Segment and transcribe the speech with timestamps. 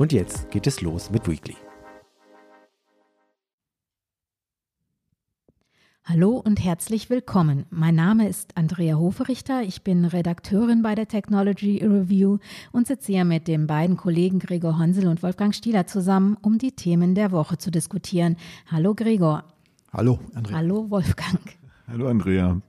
[0.00, 1.56] Und jetzt geht es los mit Weekly.
[6.04, 7.66] Hallo und herzlich willkommen.
[7.68, 9.60] Mein Name ist Andrea Hoferichter.
[9.60, 12.38] Ich bin Redakteurin bei der Technology Review
[12.72, 16.72] und sitze hier mit den beiden Kollegen Gregor Honsel und Wolfgang Stieler zusammen, um die
[16.72, 18.38] Themen der Woche zu diskutieren.
[18.68, 19.44] Hallo Gregor.
[19.92, 20.56] Hallo Andrea.
[20.56, 21.40] Hallo Wolfgang.
[21.86, 22.62] Hallo Andrea.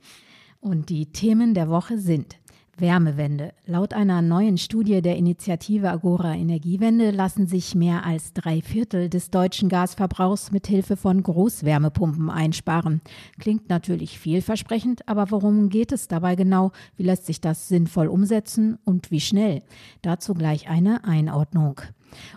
[0.60, 2.36] Und die Themen der Woche sind
[2.82, 3.54] Wärmewende.
[3.66, 9.30] Laut einer neuen Studie der Initiative Agora Energiewende lassen sich mehr als drei Viertel des
[9.30, 13.02] deutschen Gasverbrauchs mit Hilfe von Großwärmepumpen einsparen.
[13.40, 16.72] Klingt natürlich vielversprechend, aber worum geht es dabei genau?
[16.98, 19.62] Wie lässt sich das sinnvoll umsetzen und wie schnell?
[20.02, 21.80] Dazu gleich eine Einordnung.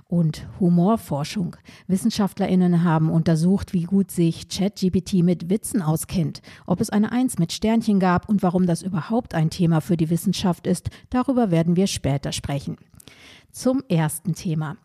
[0.09, 1.57] Und Humorforschung.
[1.87, 7.53] Wissenschaftlerinnen haben untersucht, wie gut sich ChatGPT mit Witzen auskennt, ob es eine Eins mit
[7.53, 10.91] Sternchen gab und warum das überhaupt ein Thema für die Wissenschaft ist.
[11.11, 12.77] Darüber werden wir später sprechen.
[13.53, 14.77] Zum ersten Thema.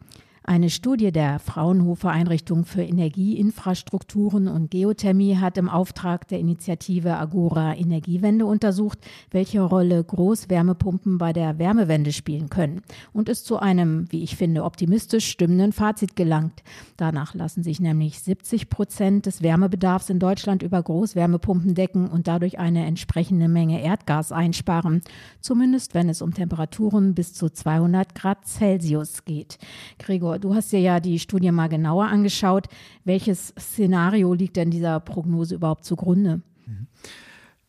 [0.43, 7.75] Eine Studie der Fraunhofer Einrichtung für Energieinfrastrukturen und Geothermie hat im Auftrag der Initiative Agora
[7.75, 8.99] Energiewende untersucht,
[9.31, 14.63] welche Rolle Großwärmepumpen bei der Wärmewende spielen können und ist zu einem, wie ich finde,
[14.63, 16.63] optimistisch stimmenden Fazit gelangt.
[16.95, 22.59] Danach lassen sich nämlich 70 Prozent des Wärmebedarfs in Deutschland über Großwärmepumpen decken und dadurch
[22.59, 25.01] eine entsprechende Menge Erdgas einsparen,
[25.41, 29.57] zumindest wenn es um Temperaturen bis zu 200 Grad Celsius geht.
[29.99, 32.67] Gregor, du hast dir ja die Studie mal genauer angeschaut.
[33.03, 36.41] Welches Szenario liegt denn dieser Prognose überhaupt zugrunde?
[36.65, 36.87] Mhm.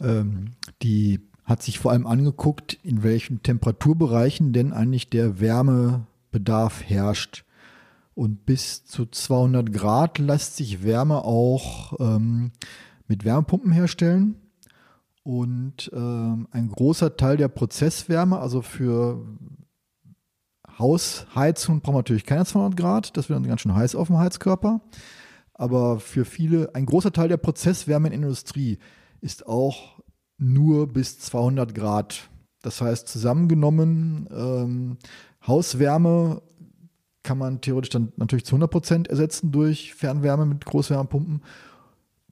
[0.01, 0.51] Ähm,
[0.83, 7.45] die hat sich vor allem angeguckt, in welchen Temperaturbereichen denn eigentlich der Wärmebedarf herrscht.
[8.15, 12.53] Und bis zu 200 Grad lässt sich Wärme auch ähm,
[13.09, 14.37] mit Wärmepumpen herstellen.
[15.23, 19.25] Und ähm, ein großer Teil der Prozesswärme, also für
[20.81, 24.19] Hausheizung braucht man natürlich keine 200 Grad, das wird dann ganz schön heiß auf dem
[24.19, 24.81] Heizkörper.
[25.55, 28.79] Aber für viele, ein großer Teil der Prozesswärme in der Industrie
[29.21, 30.01] ist auch
[30.39, 32.31] nur bis 200 Grad.
[32.63, 34.97] Das heißt, zusammengenommen, ähm,
[35.47, 36.43] Hauswärme
[37.23, 41.43] kann man theoretisch dann natürlich zu 100 Prozent ersetzen durch Fernwärme mit Großwärmepumpen.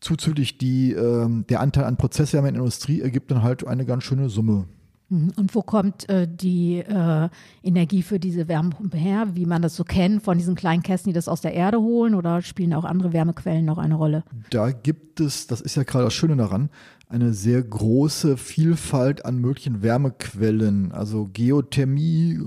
[0.00, 4.04] Zuzüglich die, ähm, der Anteil an Prozesswärme in der Industrie ergibt dann halt eine ganz
[4.04, 4.66] schöne Summe.
[5.08, 5.32] Mhm.
[5.36, 7.28] Und wo kommt äh, die äh,
[7.62, 11.14] Energie für diese Wärmepumpe her, wie man das so kennt, von diesen kleinen Kästen, die
[11.14, 14.24] das aus der Erde holen oder spielen auch andere Wärmequellen noch eine Rolle?
[14.50, 16.68] Da gibt es, das ist ja gerade das Schöne daran,
[17.08, 22.40] eine sehr große Vielfalt an möglichen Wärmequellen, also Geothermie,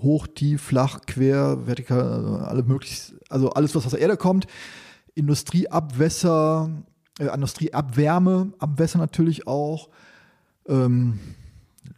[0.00, 4.48] hoch, tief, flach, quer, vertikal, alle möglich, also alles, was aus der Erde kommt,
[5.14, 6.70] Industrieabwässer,
[7.20, 9.88] äh, Industrieabwärme, Abwässer natürlich auch.
[10.66, 11.20] Ähm,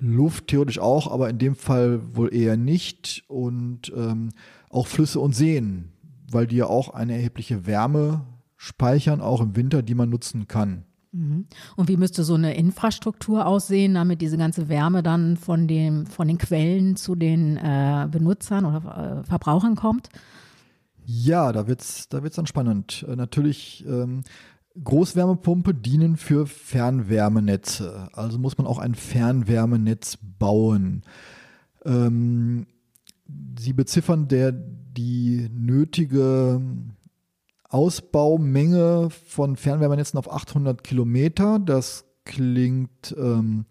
[0.00, 3.22] Luft theoretisch auch, aber in dem Fall wohl eher nicht.
[3.28, 4.30] Und ähm,
[4.70, 5.92] auch Flüsse und Seen,
[6.30, 8.24] weil die ja auch eine erhebliche Wärme
[8.56, 10.84] speichern, auch im Winter, die man nutzen kann.
[11.12, 11.46] Mhm.
[11.76, 16.28] Und wie müsste so eine Infrastruktur aussehen, damit diese ganze Wärme dann von, dem, von
[16.28, 20.08] den Quellen zu den äh, Benutzern oder äh, Verbrauchern kommt?
[21.04, 23.04] Ja, da wird es da wird's dann spannend.
[23.08, 24.22] Äh, natürlich ähm,
[24.82, 28.08] Großwärmepumpe dienen für Fernwärmenetze.
[28.12, 31.02] Also muss man auch ein Fernwärmenetz bauen.
[31.84, 32.66] Ähm,
[33.58, 36.60] sie beziffern der, die nötige
[37.68, 41.58] Ausbaumenge von Fernwärmenetzen auf 800 Kilometer.
[41.58, 43.66] Das klingt ähm,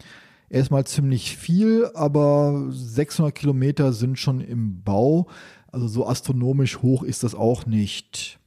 [0.50, 5.28] erstmal ziemlich viel, aber 600 Kilometer sind schon im Bau.
[5.72, 8.39] Also so astronomisch hoch ist das auch nicht.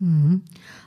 [0.00, 0.42] Mhm.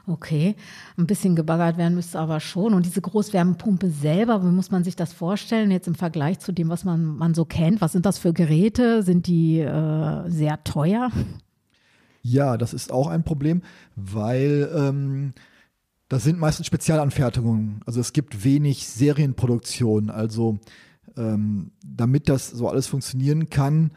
[0.06, 0.56] Okay,
[0.98, 2.74] ein bisschen gebaggert werden müsste aber schon.
[2.74, 6.70] Und diese Großwärmepumpe selber, wie muss man sich das vorstellen, jetzt im Vergleich zu dem,
[6.70, 7.82] was man, man so kennt?
[7.82, 9.04] Was sind das für Geräte?
[9.04, 11.12] Sind die äh, sehr teuer?
[12.22, 13.62] Ja, das ist auch ein Problem,
[13.96, 15.34] weil ähm,
[16.10, 17.82] das sind meistens Spezialanfertigungen.
[17.86, 20.10] Also es gibt wenig Serienproduktion.
[20.10, 20.60] Also
[21.16, 23.92] ähm, damit das so alles funktionieren kann,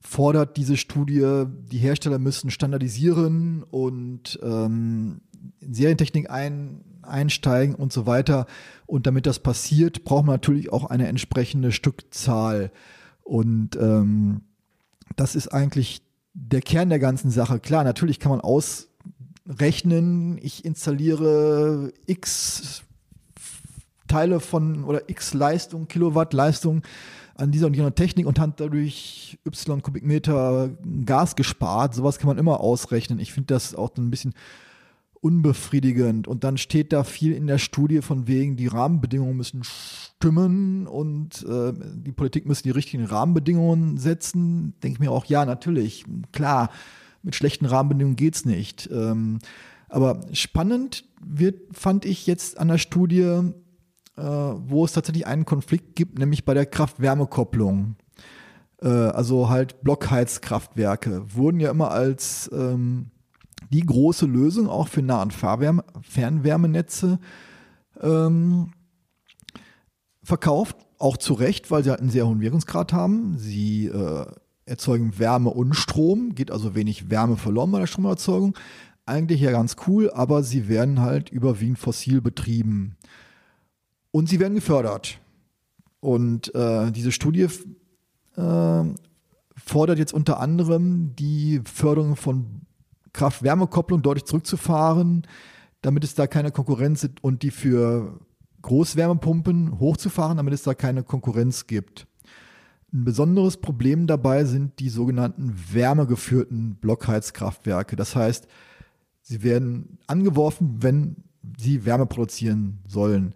[0.00, 5.20] fordert diese Studie, die Hersteller müssen standardisieren und ähm,
[5.60, 8.46] in Serientechnik ein, einsteigen und so weiter.
[8.86, 12.70] Und damit das passiert, braucht man natürlich auch eine entsprechende Stückzahl.
[13.22, 14.42] Und ähm,
[15.16, 16.02] das ist eigentlich
[16.32, 17.58] der Kern der ganzen Sache.
[17.60, 22.84] Klar, natürlich kann man ausrechnen, ich installiere x
[24.06, 26.82] Teile von oder x Leistung, Kilowatt Leistung
[27.38, 30.70] an dieser und jener Technik und hat dadurch y Kubikmeter
[31.04, 31.94] Gas gespart.
[31.94, 33.20] Sowas kann man immer ausrechnen.
[33.20, 34.34] Ich finde das auch ein bisschen
[35.20, 36.28] unbefriedigend.
[36.28, 41.44] Und dann steht da viel in der Studie von wegen, die Rahmenbedingungen müssen stimmen und
[41.44, 44.74] äh, die Politik müssen die richtigen Rahmenbedingungen setzen.
[44.82, 46.70] Denke ich mir auch, ja, natürlich, klar,
[47.22, 48.88] mit schlechten Rahmenbedingungen geht's nicht.
[48.92, 49.38] Ähm,
[49.88, 53.52] aber spannend wird, fand ich jetzt an der Studie,
[54.22, 57.96] wo es tatsächlich einen Konflikt gibt, nämlich bei der Kraft-Wärme-Kopplung.
[58.82, 63.10] Äh, also halt Blockheizkraftwerke wurden ja immer als ähm,
[63.70, 67.18] die große Lösung auch für Nah- und Fahrwärme, Fernwärmenetze
[68.00, 68.72] ähm,
[70.22, 73.36] verkauft, auch zu Recht, weil sie halt einen sehr hohen Wirkungsgrad haben.
[73.38, 74.26] Sie äh,
[74.64, 78.56] erzeugen Wärme und Strom, geht also wenig Wärme verloren bei der Stromerzeugung.
[79.06, 82.96] Eigentlich ja ganz cool, aber sie werden halt überwiegend fossil betrieben.
[84.10, 85.20] Und sie werden gefördert.
[86.00, 87.48] Und äh, diese Studie
[88.36, 88.84] äh,
[89.56, 92.62] fordert jetzt unter anderem die Förderung von
[93.12, 95.26] Kraft-Wärme-Kopplung deutlich zurückzufahren,
[95.82, 98.20] damit es da keine Konkurrenz gibt und die für
[98.62, 102.06] Großwärmepumpen hochzufahren, damit es da keine Konkurrenz gibt.
[102.92, 107.96] Ein besonderes Problem dabei sind die sogenannten wärmegeführten Blockheizkraftwerke.
[107.96, 108.48] Das heißt,
[109.20, 111.16] sie werden angeworfen, wenn
[111.58, 113.34] sie Wärme produzieren sollen.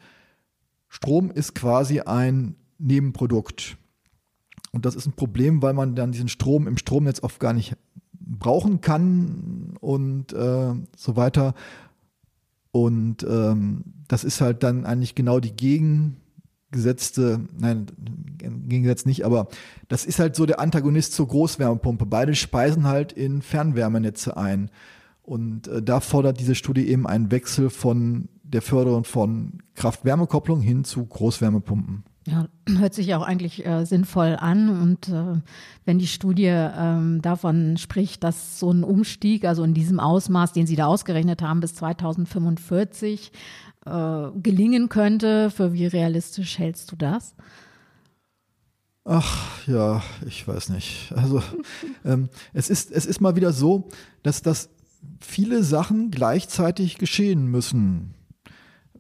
[0.93, 3.79] Strom ist quasi ein Nebenprodukt.
[4.73, 7.77] Und das ist ein Problem, weil man dann diesen Strom im Stromnetz oft gar nicht
[8.13, 11.55] brauchen kann und äh, so weiter.
[12.73, 17.87] Und ähm, das ist halt dann eigentlich genau die gegengesetzte, nein,
[18.37, 19.49] gegengesetzt nicht, aber
[19.89, 22.05] das ist halt so der Antagonist zur Großwärmepumpe.
[22.05, 24.71] Beide speisen halt in Fernwärmenetze ein.
[25.23, 30.85] Und äh, da fordert diese Studie eben einen Wechsel von der Förderung von Kraft-Wärme-Kopplung hin
[30.85, 32.05] zu Großwärmepumpen.
[32.25, 34.69] Ja, hört sich auch eigentlich äh, sinnvoll an.
[34.69, 35.41] Und äh,
[35.85, 40.67] wenn die Studie ähm, davon spricht, dass so ein Umstieg, also in diesem Ausmaß, den
[40.67, 43.33] Sie da ausgerechnet haben, bis 2045
[43.87, 47.35] äh, gelingen könnte, für wie realistisch hältst du das?
[49.05, 51.13] Ach ja, ich weiß nicht.
[51.17, 51.43] Also
[52.05, 53.89] ähm, es, ist, es ist mal wieder so,
[54.23, 54.71] dass das
[55.19, 58.15] viele Sachen gleichzeitig geschehen müssen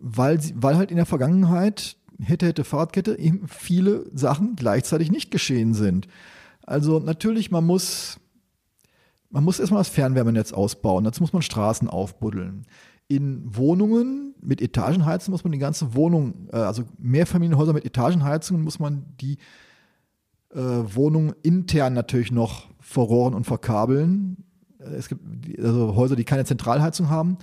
[0.02, 5.30] weil, sie, weil halt in der Vergangenheit hätte, hätte Fahrradkette eben viele Sachen gleichzeitig nicht
[5.30, 6.08] geschehen sind.
[6.64, 8.18] Also natürlich, man muss,
[9.30, 12.66] man muss erstmal das Fernwärmenetz ausbauen, dazu muss man Straßen aufbuddeln.
[13.08, 18.78] In Wohnungen mit Etagenheizung muss man die ganze Wohnung, äh, also Mehrfamilienhäuser mit Etagenheizungen, muss
[18.78, 19.38] man die
[20.50, 24.44] äh, Wohnung intern natürlich noch verrohren und verkabeln.
[24.78, 25.22] Es gibt
[25.60, 27.38] also Häuser, die keine Zentralheizung haben.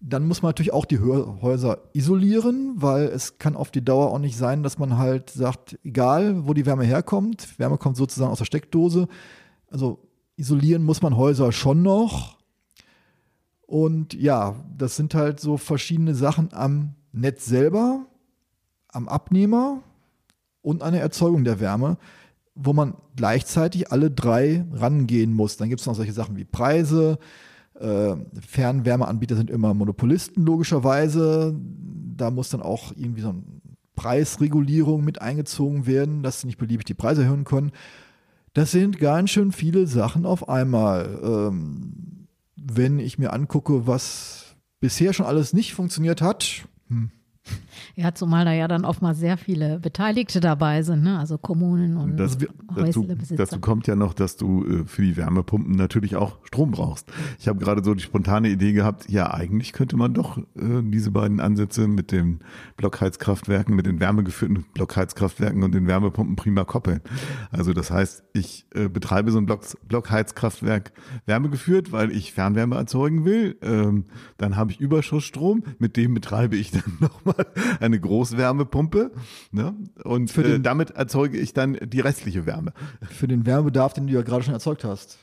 [0.00, 4.20] Dann muss man natürlich auch die Häuser isolieren, weil es kann auf die Dauer auch
[4.20, 8.38] nicht sein, dass man halt sagt, egal wo die Wärme herkommt, Wärme kommt sozusagen aus
[8.38, 9.08] der Steckdose.
[9.70, 9.98] Also
[10.36, 12.38] isolieren muss man Häuser schon noch.
[13.66, 18.06] Und ja, das sind halt so verschiedene Sachen am Netz selber,
[18.88, 19.82] am Abnehmer
[20.62, 21.98] und an der Erzeugung der Wärme,
[22.54, 25.56] wo man gleichzeitig alle drei rangehen muss.
[25.56, 27.18] Dann gibt es noch solche Sachen wie Preise,
[27.80, 31.54] äh, Fernwärmeanbieter sind immer Monopolisten, logischerweise.
[32.16, 33.42] Da muss dann auch irgendwie so eine
[33.94, 37.72] Preisregulierung mit eingezogen werden, dass sie nicht beliebig die Preise erhöhen können.
[38.54, 41.18] Das sind ganz schön viele Sachen auf einmal.
[41.22, 47.10] Ähm, wenn ich mir angucke, was bisher schon alles nicht funktioniert hat, hm,
[47.94, 51.18] ja, zumal da ja dann oftmals sehr viele Beteiligte dabei sind, ne?
[51.18, 52.38] also Kommunen und das,
[52.74, 53.06] dazu,
[53.36, 57.10] dazu kommt ja noch, dass du äh, für die Wärmepumpen natürlich auch Strom brauchst.
[57.38, 61.10] Ich habe gerade so die spontane Idee gehabt, ja, eigentlich könnte man doch äh, diese
[61.10, 62.40] beiden Ansätze mit den
[62.76, 67.00] Blockheizkraftwerken, mit den wärmegeführten Blockheizkraftwerken und den Wärmepumpen prima koppeln.
[67.50, 70.92] Also das heißt, ich äh, betreibe so ein Block, Blockheizkraftwerk
[71.26, 73.56] wärmegeführt, weil ich Fernwärme erzeugen will.
[73.62, 74.04] Ähm,
[74.36, 77.46] dann habe ich Überschussstrom, mit dem betreibe ich dann nochmal
[77.80, 79.12] eine Großwärmepumpe
[79.50, 79.74] ne?
[80.04, 82.72] und äh, damit erzeuge ich dann die restliche Wärme.
[83.08, 85.18] Für den Wärmebedarf, den du ja gerade schon erzeugt hast.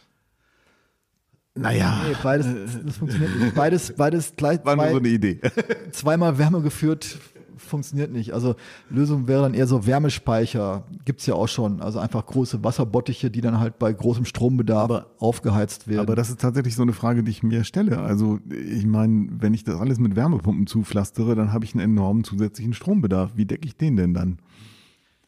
[1.56, 2.02] Naja.
[2.06, 2.48] Nee, beides,
[2.86, 3.56] das funktioniert nicht.
[3.56, 4.60] Beides, beides gleich.
[4.66, 5.40] War nur so eine Idee.
[5.92, 7.18] zweimal Wärme geführt
[7.58, 8.34] funktioniert nicht.
[8.34, 8.56] Also
[8.90, 11.82] Lösung wäre dann eher so Wärmespeicher, gibt es ja auch schon.
[11.82, 16.02] Also einfach große Wasserbottiche, die dann halt bei großem Strombedarf aber, aufgeheizt werden.
[16.02, 18.00] Aber das ist tatsächlich so eine Frage, die ich mir stelle.
[18.00, 22.24] Also ich meine, wenn ich das alles mit Wärmepumpen zupflastere, dann habe ich einen enormen
[22.24, 23.32] zusätzlichen Strombedarf.
[23.36, 24.40] Wie decke ich den denn dann?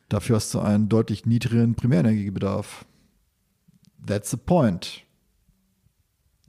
[0.10, 2.86] Dafür hast du einen deutlich niedrigeren Primärenergiebedarf.
[4.06, 5.07] That's the point.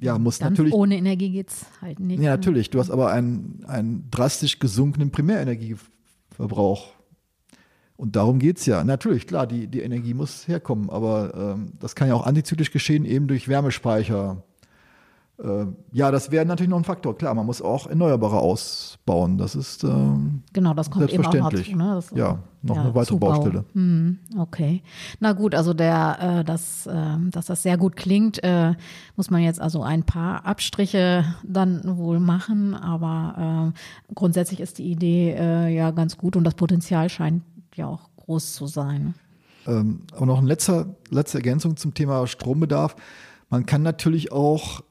[0.01, 0.73] Ja, muss Ganz natürlich.
[0.73, 2.23] Ohne Energie geht es halt nicht.
[2.23, 2.71] Ja, natürlich.
[2.71, 6.93] Du hast aber einen, einen drastisch gesunkenen Primärenergieverbrauch.
[7.97, 8.85] Und darum geht es ja.
[8.85, 13.05] Natürlich, klar, die, die Energie muss herkommen, aber ähm, das kann ja auch antizyklisch geschehen,
[13.05, 14.45] eben durch Wärmespeicher,
[15.93, 17.17] ja, das wäre natürlich noch ein Faktor.
[17.17, 19.39] Klar, man muss auch Erneuerbare ausbauen.
[19.39, 21.77] Das ist ähm, genau, das kommt eben auch noch dazu.
[21.77, 22.01] Ne?
[22.17, 23.29] Ja, noch ja, eine weitere Zubau.
[23.29, 23.65] Baustelle.
[23.73, 24.83] Hm, okay,
[25.21, 28.75] na gut, also der, äh, das, äh, dass das sehr gut klingt, äh,
[29.17, 32.75] muss man jetzt also ein paar Abstriche dann wohl machen.
[32.75, 37.45] Aber äh, grundsätzlich ist die Idee äh, ja ganz gut und das Potenzial scheint
[37.77, 39.15] ja auch groß zu sein.
[39.67, 42.97] Ähm, aber noch eine letzte, letzte Ergänzung zum Thema Strombedarf.
[43.51, 44.83] Man kann natürlich auch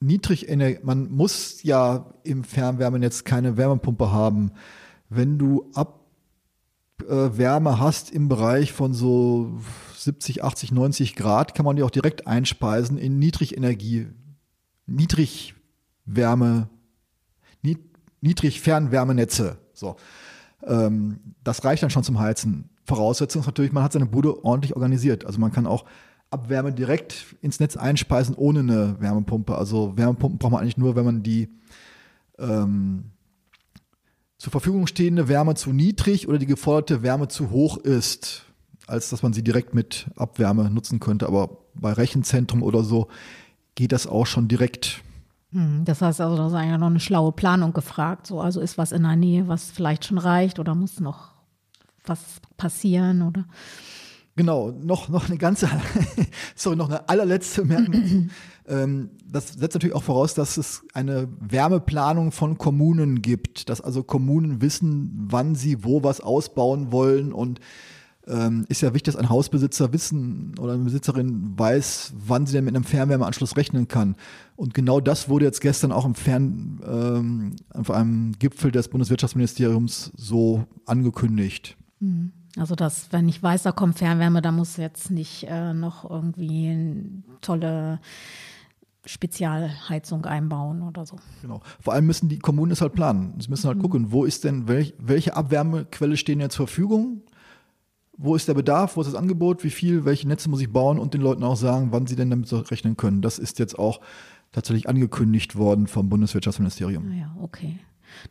[0.00, 4.52] Niedrigenergie, man muss ja im Fernwärmenetz keine Wärmepumpe haben.
[5.08, 5.70] Wenn du
[6.98, 9.58] Abwärme äh, hast im Bereich von so
[9.96, 14.08] 70, 80, 90 Grad, kann man die auch direkt einspeisen in Niedrigenergie,
[14.86, 16.68] Niedrigwärme,
[17.62, 17.78] Nied,
[18.20, 19.58] Niedrigfernwärmenetze.
[19.72, 19.96] So.
[20.64, 22.70] Ähm, das reicht dann schon zum Heizen.
[22.84, 25.24] Voraussetzung ist natürlich, man hat seine Bude ordentlich organisiert.
[25.24, 25.84] Also man kann auch
[26.30, 29.56] Abwärme direkt ins Netz einspeisen ohne eine Wärmepumpe.
[29.56, 31.48] Also Wärmepumpen braucht man eigentlich nur, wenn man die
[32.38, 33.10] ähm,
[34.38, 38.44] zur Verfügung stehende Wärme zu niedrig oder die geforderte Wärme zu hoch ist,
[38.86, 41.26] als dass man sie direkt mit Abwärme nutzen könnte.
[41.26, 43.08] Aber bei Rechenzentrum oder so
[43.74, 45.02] geht das auch schon direkt.
[45.52, 48.26] Hm, das heißt also, da ist eigentlich noch eine schlaue Planung gefragt.
[48.26, 51.32] So, also ist was in der Nähe, was vielleicht schon reicht oder muss noch
[52.04, 53.44] was passieren oder?
[54.36, 55.68] Genau, noch, noch eine ganze,
[56.54, 58.30] sorry, noch eine allerletzte Merkung.
[58.68, 64.02] ähm, das setzt natürlich auch voraus, dass es eine Wärmeplanung von Kommunen gibt, dass also
[64.02, 67.60] Kommunen wissen, wann sie wo was ausbauen wollen und
[68.28, 72.64] ähm, ist ja wichtig, dass ein Hausbesitzer wissen oder eine Besitzerin weiß, wann sie denn
[72.64, 74.16] mit einem Fernwärmeanschluss rechnen kann.
[74.56, 80.12] Und genau das wurde jetzt gestern auch im Fern, ähm, auf einem Gipfel des Bundeswirtschaftsministeriums
[80.16, 81.76] so angekündigt.
[82.00, 82.32] Mhm.
[82.56, 86.70] Also dass, wenn ich weiß, da kommt Fernwärme, da muss jetzt nicht äh, noch irgendwie
[86.70, 88.00] eine tolle
[89.04, 91.16] Spezialheizung einbauen oder so.
[91.42, 91.60] Genau.
[91.80, 93.34] Vor allem müssen die Kommunen es halt planen.
[93.38, 93.82] Sie müssen halt mhm.
[93.82, 97.22] gucken, wo ist denn, welch, welche Abwärmequelle stehen jetzt zur Verfügung?
[98.16, 98.96] Wo ist der Bedarf?
[98.96, 99.62] Wo ist das Angebot?
[99.62, 100.04] Wie viel?
[100.04, 100.98] Welche Netze muss ich bauen?
[100.98, 103.20] Und den Leuten auch sagen, wann sie denn damit so rechnen können.
[103.20, 104.00] Das ist jetzt auch
[104.52, 107.10] tatsächlich angekündigt worden vom Bundeswirtschaftsministerium.
[107.12, 107.78] Ah ja, okay.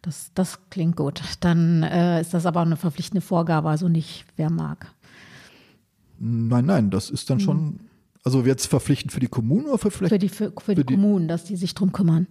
[0.02, 1.22] Das, das klingt gut.
[1.40, 4.94] Dann äh, ist das aber eine verpflichtende Vorgabe, also nicht wer mag.
[6.20, 7.42] Nein, nein, das ist dann mhm.
[7.42, 7.80] schon,
[8.24, 10.14] also jetzt verpflichtend für die Kommunen oder für vielleicht?
[10.14, 12.28] Für die, für, für, für die, die, Kommunen, dass die sich drum kümmern.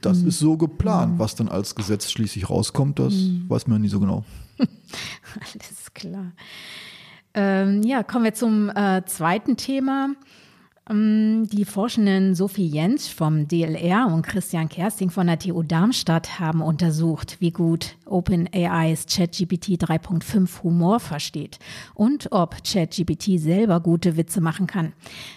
[0.00, 0.28] Das mhm.
[0.28, 1.14] ist so geplant.
[1.14, 1.18] Mhm.
[1.18, 3.44] Was dann als Gesetz schließlich rauskommt, das mhm.
[3.48, 4.24] weiß man nie so genau.
[4.58, 6.32] Alles klar.
[7.34, 10.10] Ähm, ja, kommen wir zum äh, zweiten Thema.
[10.88, 16.62] Ähm, die Forschenden Sophie Jentsch vom DLR und Christian Kersting von der TU Darmstadt haben
[16.62, 21.58] untersucht, wie gut OpenAIs ChatGPT 3.5 Humor versteht
[21.94, 24.92] und ob ChatGPT selber gute Witze machen kann.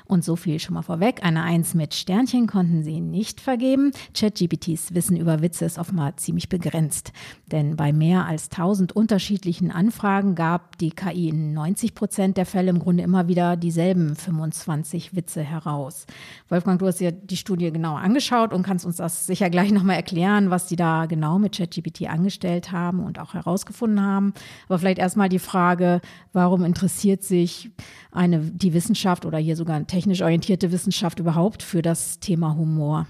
[0.06, 3.92] Und so viel schon mal vorweg, eine Eins mit Sternchen konnten sie nicht vergeben.
[4.14, 7.12] ChatGPTs Wissen über Witze ist offenbar ziemlich begrenzt,
[7.52, 12.70] denn bei mehr als 1000 unterschiedlichen Anfragen gab die KI in 90 Prozent der Fälle
[12.70, 16.06] im Grunde immer wieder dieselben 25 Witze Ergebnisse heraus.
[16.50, 19.96] Wolfgang, du hast dir die Studie genau angeschaut und kannst uns das sicher gleich nochmal
[19.96, 24.34] erklären, was die da genau mit ChatGPT angestellt haben und auch herausgefunden haben.
[24.68, 26.02] Aber vielleicht erstmal die Frage,
[26.34, 27.72] warum interessiert sich
[28.12, 33.08] eine, die Wissenschaft oder hier sogar eine technisch orientierte Wissenschaft überhaupt für das Thema Humor?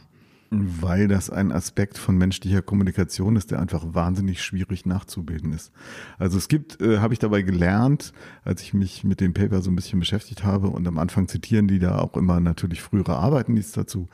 [0.53, 5.71] Weil das ein Aspekt von menschlicher Kommunikation ist, der einfach wahnsinnig schwierig nachzubilden ist.
[6.19, 8.11] Also es gibt, äh, habe ich dabei gelernt,
[8.43, 11.69] als ich mich mit dem Paper so ein bisschen beschäftigt habe und am Anfang zitieren
[11.69, 14.09] die da auch immer natürlich frühere Arbeiten, die es dazu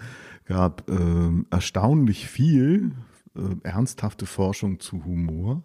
[0.46, 2.92] gab, äh, erstaunlich viel
[3.36, 5.64] äh, ernsthafte Forschung zu Humor.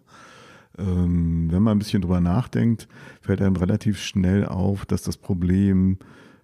[0.79, 2.87] Ähm, wenn man ein bisschen drüber nachdenkt,
[3.21, 5.99] fällt einem relativ schnell auf, dass das Problem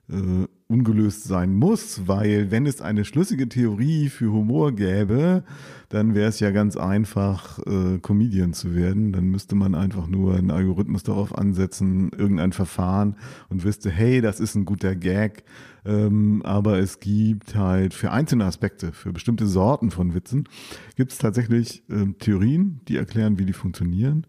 [0.09, 5.43] äh, ungelöst sein muss, weil wenn es eine schlüssige Theorie für Humor gäbe,
[5.89, 9.11] dann wäre es ja ganz einfach, äh, Comedian zu werden.
[9.11, 13.15] Dann müsste man einfach nur einen Algorithmus darauf ansetzen, irgendein Verfahren
[13.49, 15.43] und wüsste, hey, das ist ein guter Gag.
[15.85, 20.47] Ähm, aber es gibt halt für einzelne Aspekte, für bestimmte Sorten von Witzen,
[20.95, 24.27] gibt es tatsächlich äh, Theorien, die erklären, wie die funktionieren,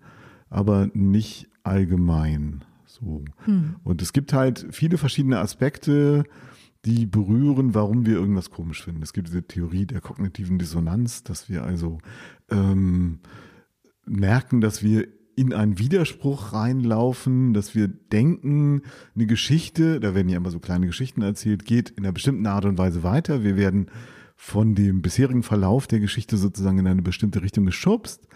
[0.48, 2.64] aber nicht allgemein.
[3.00, 3.24] So.
[3.44, 3.76] Hm.
[3.82, 6.24] Und es gibt halt viele verschiedene Aspekte,
[6.84, 9.02] die berühren, warum wir irgendwas komisch finden.
[9.02, 11.98] Es gibt diese Theorie der kognitiven Dissonanz, dass wir also
[12.50, 13.20] ähm,
[14.06, 18.82] merken, dass wir in einen Widerspruch reinlaufen, dass wir denken,
[19.14, 22.64] eine Geschichte, da werden ja immer so kleine Geschichten erzählt, geht in einer bestimmten Art
[22.64, 23.42] und Weise weiter.
[23.42, 23.86] Wir werden
[24.42, 28.26] von dem bisherigen Verlauf der Geschichte sozusagen in eine bestimmte Richtung geschubst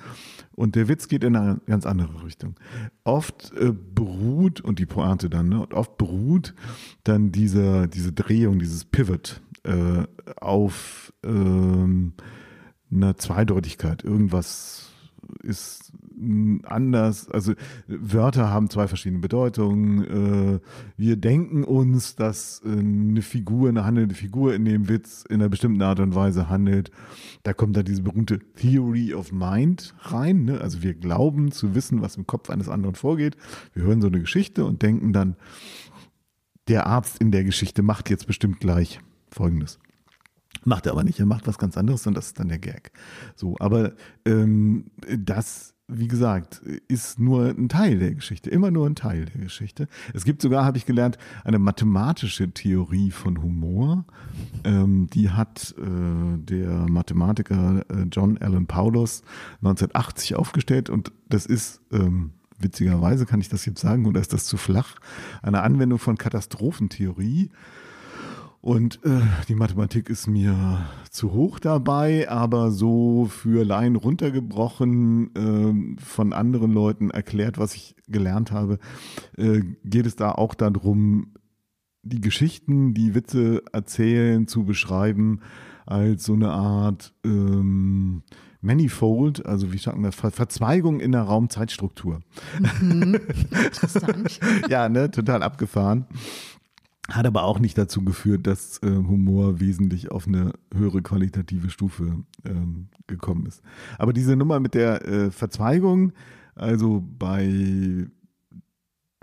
[0.52, 2.56] und der Witz geht in eine ganz andere Richtung.
[3.04, 6.54] Oft äh, beruht, und die Pointe dann, ne, oft beruht
[7.04, 10.04] dann diese, diese Drehung, dieses Pivot äh,
[10.36, 12.12] auf ähm,
[12.92, 14.04] einer Zweideutigkeit.
[14.04, 14.92] Irgendwas
[15.42, 15.90] ist
[16.64, 17.54] anders, also
[17.86, 20.04] Wörter haben zwei verschiedene Bedeutungen.
[20.56, 20.60] Äh,
[20.96, 25.48] wir denken uns, dass äh, eine Figur, eine handelnde Figur in dem Witz in einer
[25.48, 26.90] bestimmten Art und Weise handelt.
[27.42, 30.44] Da kommt da diese berühmte Theory of Mind rein.
[30.44, 30.60] Ne?
[30.60, 33.36] Also wir glauben zu wissen, was im Kopf eines anderen vorgeht.
[33.72, 35.36] Wir hören so eine Geschichte und denken dann,
[36.68, 39.78] der Arzt in der Geschichte macht jetzt bestimmt gleich Folgendes.
[40.64, 42.92] Macht er aber nicht, er macht was ganz anderes und das ist dann der Gag.
[43.34, 43.92] So, aber
[44.24, 49.42] ähm, das wie gesagt, ist nur ein Teil der Geschichte, immer nur ein Teil der
[49.42, 49.86] Geschichte.
[50.14, 54.06] Es gibt sogar, habe ich gelernt, eine mathematische Theorie von Humor.
[54.64, 59.22] Ähm, die hat äh, der Mathematiker äh, John Allen Paulus
[59.58, 64.46] 1980 aufgestellt und das ist ähm, witzigerweise, kann ich das jetzt sagen, oder ist das
[64.46, 64.96] zu flach,
[65.42, 67.50] eine Anwendung von Katastrophentheorie.
[68.64, 76.02] Und äh, die Mathematik ist mir zu hoch dabei, aber so für Laien runtergebrochen, äh,
[76.02, 78.78] von anderen Leuten erklärt, was ich gelernt habe,
[79.36, 81.34] äh, geht es da auch darum,
[82.04, 85.40] die Geschichten, die Witze erzählen, zu beschreiben
[85.84, 88.22] als so eine Art ähm,
[88.62, 92.22] Manifold, also wie sagt man das, Ver Verzweigung in der Raumzeitstruktur.
[92.80, 93.20] Mhm.
[93.62, 94.40] Interessant.
[94.70, 96.06] ja, ne, total abgefahren.
[97.10, 102.24] Hat aber auch nicht dazu geführt, dass äh, Humor wesentlich auf eine höhere qualitative Stufe
[102.46, 103.62] ähm, gekommen ist.
[103.98, 106.12] Aber diese Nummer mit der äh, Verzweigung,
[106.54, 108.06] also bei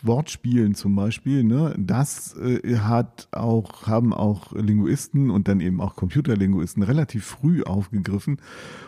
[0.03, 5.95] Wortspielen zum Beispiel, ne, das äh, hat auch, haben auch Linguisten und dann eben auch
[5.95, 8.37] Computerlinguisten relativ früh aufgegriffen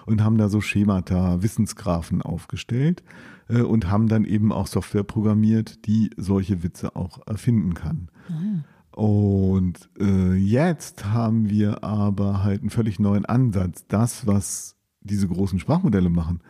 [0.06, 3.04] und haben da so Schemata, Wissensgrafen aufgestellt
[3.48, 8.10] äh, und haben dann eben auch Software programmiert, die solche Witze auch erfinden kann.
[8.30, 8.64] Mhm.
[8.96, 13.86] Und äh, jetzt haben wir aber halt einen völlig neuen Ansatz.
[13.88, 16.42] Das, was diese großen Sprachmodelle machen,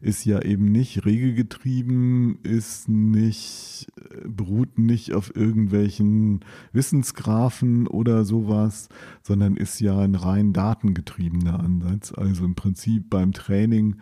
[0.00, 6.40] ist ja eben nicht regelgetrieben, ist nicht, äh, beruht nicht auf irgendwelchen
[6.72, 8.88] Wissensgrafen oder sowas,
[9.22, 12.12] sondern ist ja ein rein datengetriebener Ansatz.
[12.12, 13.96] Also im Prinzip beim Training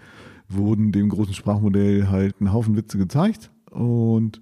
[0.48, 4.40] wurden dem großen Sprachmodell halt ein Haufen Witze gezeigt und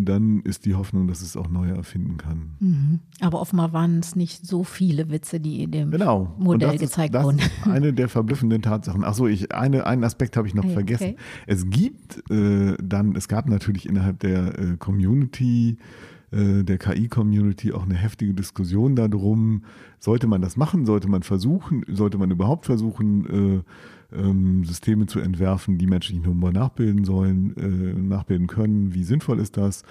[0.00, 2.56] dann ist die Hoffnung, dass es auch neue erfinden kann.
[2.60, 3.00] Mhm.
[3.20, 6.34] Aber offenbar waren es nicht so viele Witze, die in dem genau.
[6.38, 7.38] Modell gezeigt ist, wurden.
[7.38, 9.04] Das ist eine der verblüffenden Tatsachen.
[9.04, 10.74] Achso, ich, eine, einen Aspekt habe ich noch okay.
[10.74, 11.16] vergessen.
[11.46, 15.78] Es gibt äh, dann, es gab natürlich innerhalb der äh, Community,
[16.30, 19.62] äh, der KI-Community auch eine heftige Diskussion darum,
[19.98, 23.62] sollte man das machen, sollte man versuchen, sollte man überhaupt versuchen, äh,
[24.12, 28.94] ähm, Systeme zu entwerfen, die menschlichen Humor nachbilden sollen, äh, nachbilden können.
[28.94, 29.82] Wie sinnvoll ist das?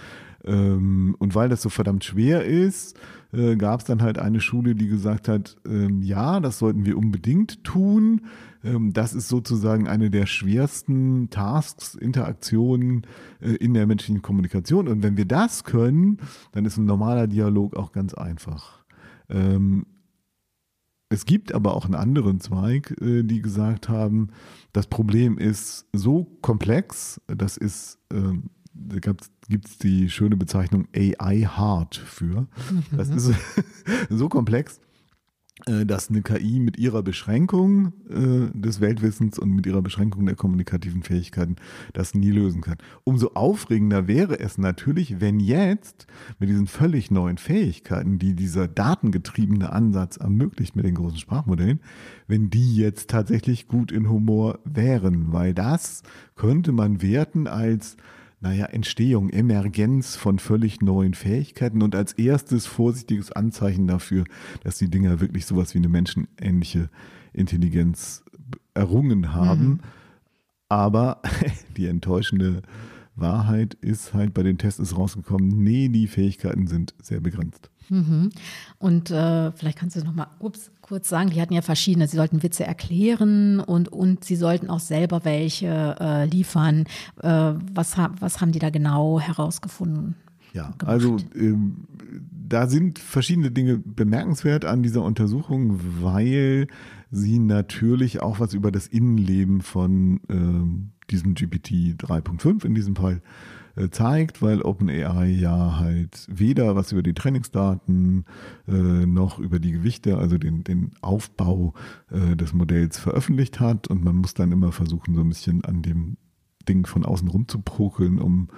[0.43, 2.97] Ähm, und weil das so verdammt schwer ist,
[3.34, 6.97] äh, gab es dann halt eine Schule, die gesagt hat, ähm, ja, das sollten wir
[6.97, 8.21] unbedingt tun.
[8.63, 13.08] Ähm, das ist sozusagen eine der schwersten Tasks, Interaktionen
[13.41, 14.88] äh, in der menschlichen Kommunikation.
[14.88, 16.19] Und wenn wir das können,
[16.51, 18.84] dann ist ein normaler Dialog auch ganz einfach.
[19.30, 19.88] Ähm,
[21.10, 24.30] es gibt aber auch einen anderen Zweig, äh, die gesagt haben,
[24.74, 31.41] das Problem ist so komplex, das ist, ähm, da gibt es die schöne Bezeichnung AI
[31.44, 32.48] Hard für.
[32.91, 33.18] Das mhm.
[33.18, 33.32] ist
[34.10, 34.80] so komplex,
[35.86, 41.02] dass eine KI mit ihrer Beschränkung äh, des Weltwissens und mit ihrer Beschränkung der kommunikativen
[41.02, 41.56] Fähigkeiten
[41.94, 42.78] das nie lösen kann.
[43.06, 46.08] Umso aufregender wäre es natürlich, wenn jetzt
[46.39, 51.80] mit diesen völlig neuen Fähigkeiten, die dieser datengetriebene Ansatz ermöglicht mit den großen Sprachmodellen,
[52.28, 56.04] wenn die jetzt tatsächlich gut in Humor wären, weil das
[56.36, 57.96] könnte man werten als
[58.39, 64.26] naja, Entstehung, Emergenz von völlig neuen Fähigkeiten und als erstes vorsichtiges Anzeichen dafür,
[64.63, 66.89] dass die Dinger wirklich sowas wie eine menschenähnliche
[67.34, 68.24] Intelligenz
[68.74, 69.67] errungen haben.
[69.67, 69.80] Mhm.
[70.69, 71.21] Aber
[71.78, 72.62] die enttäuschende
[73.15, 77.71] Wahrheit ist halt bei den Tests ist rausgekommen, nee, die Fähigkeiten sind sehr begrenzt.
[77.89, 78.30] Mhm.
[78.78, 80.28] Und äh, vielleicht kannst du es nochmal
[80.82, 84.80] kurz sagen, die hatten ja verschiedene, sie sollten Witze erklären und, und sie sollten auch
[84.80, 86.86] selber welche äh, liefern.
[87.21, 90.15] Äh, was, was haben die da genau herausgefunden?
[90.54, 90.88] Ja, gemacht?
[90.88, 91.86] also ähm,
[92.48, 96.67] da sind verschiedene Dinge bemerkenswert an dieser Untersuchung, weil
[97.12, 103.15] sie natürlich auch was über das Innenleben von ähm, diesem GPT 3.5 in diesem Fall
[103.15, 103.21] äh,
[103.89, 108.25] zeigt, weil OpenAI ja halt weder was über die Trainingsdaten
[108.67, 111.73] äh, noch über die Gewichte, also den, den Aufbau
[112.11, 115.81] äh, des Modells veröffentlicht hat und man muss dann immer versuchen, so ein bisschen an
[115.81, 116.17] dem
[116.67, 118.49] Ding von außen rum zu pokeln, um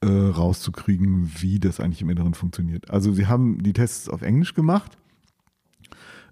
[0.00, 2.90] äh, rauszukriegen, wie das eigentlich im Inneren funktioniert.
[2.90, 4.98] Also sie haben die Tests auf Englisch gemacht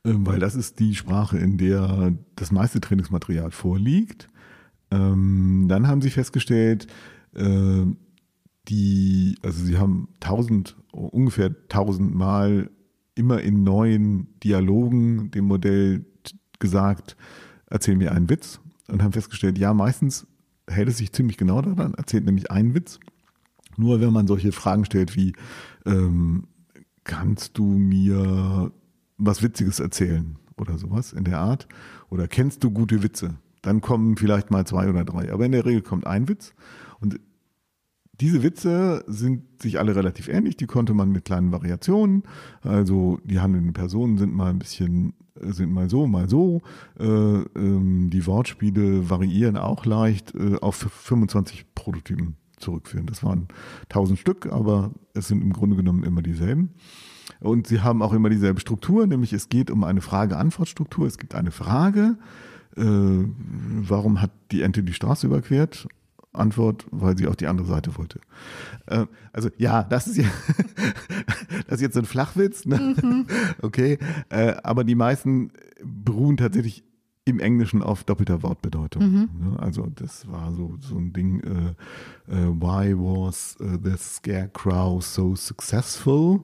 [0.04, 4.28] ähm, weil das ist die Sprache, in der das meiste Trainingsmaterial vorliegt.
[4.90, 6.86] Ähm, dann haben sie festgestellt,
[7.34, 7.86] äh,
[8.68, 12.70] die, also sie haben tausend, ungefähr tausend Mal
[13.14, 16.04] immer in neuen Dialogen dem Modell
[16.58, 17.16] gesagt,
[17.66, 20.26] erzähl mir einen Witz und haben festgestellt, ja, meistens
[20.68, 22.98] hält es sich ziemlich genau daran, erzählt nämlich einen Witz.
[23.76, 25.34] Nur wenn man solche Fragen stellt wie,
[25.84, 26.46] ähm,
[27.02, 28.72] kannst du mir
[29.18, 31.68] was Witziges erzählen oder sowas in der Art.
[32.08, 33.34] Oder kennst du gute Witze?
[33.62, 35.32] Dann kommen vielleicht mal zwei oder drei.
[35.32, 36.54] Aber in der Regel kommt ein Witz.
[37.00, 37.20] Und
[38.20, 40.56] diese Witze sind sich alle relativ ähnlich.
[40.56, 42.22] Die konnte man mit kleinen Variationen,
[42.62, 46.62] also die handelnden Personen sind mal ein bisschen, sind mal so, mal so.
[46.98, 53.06] Äh, ähm, die Wortspiele variieren auch leicht äh, auf 25 Prototypen zurückführen.
[53.06, 53.48] Das waren
[53.84, 56.70] 1000 Stück, aber es sind im Grunde genommen immer dieselben.
[57.40, 61.06] Und sie haben auch immer dieselbe Struktur, nämlich es geht um eine Frage-Antwort-Struktur.
[61.06, 62.16] Es gibt eine Frage,
[62.76, 65.88] äh, warum hat die Ente die Straße überquert?
[66.34, 68.20] Antwort, weil sie auf die andere Seite wollte.
[68.86, 70.24] Äh, also ja, das ist, ja
[71.66, 72.96] das ist jetzt ein Flachwitz, ne?
[73.00, 73.26] Mhm.
[73.62, 73.98] okay.
[74.28, 76.84] Äh, aber die meisten beruhen tatsächlich
[77.24, 79.02] im Englischen auf doppelter Wortbedeutung.
[79.02, 79.28] Mhm.
[79.38, 79.58] Ne?
[79.58, 85.34] Also das war so, so ein Ding, äh, äh, why was uh, the scarecrow so
[85.34, 86.42] successful?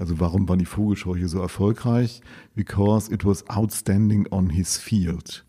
[0.00, 2.22] Also warum war die Vogelscheuche so erfolgreich?
[2.54, 5.44] Because it was outstanding on his field.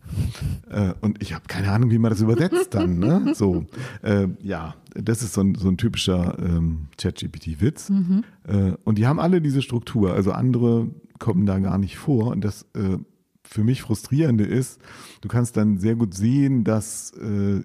[0.70, 2.98] äh, und ich habe keine Ahnung, wie man das übersetzt dann.
[2.98, 3.32] Ne?
[3.34, 3.64] So,
[4.02, 7.88] äh, ja, das ist so ein, so ein typischer ähm, ChatGPT-Witz.
[7.88, 8.24] Mhm.
[8.46, 10.12] Äh, und die haben alle diese Struktur.
[10.12, 10.88] Also andere
[11.18, 12.26] kommen da gar nicht vor.
[12.26, 12.98] Und das äh,
[13.42, 14.82] für mich frustrierende ist,
[15.22, 17.62] du kannst dann sehr gut sehen, dass äh,